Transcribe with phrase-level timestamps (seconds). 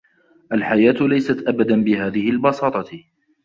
[0.53, 3.03] الحياة ليست أبدا بهذه البساطة.